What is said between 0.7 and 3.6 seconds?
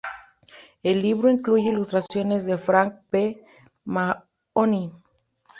El libro incluye ilustraciones de Frank P.